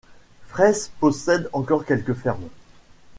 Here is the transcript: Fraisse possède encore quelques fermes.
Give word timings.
Fraisse 0.47 0.89
possède 0.99 1.47
encore 1.53 1.85
quelques 1.85 2.15
fermes. 2.15 2.49